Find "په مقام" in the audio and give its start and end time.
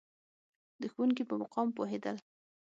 1.27-1.67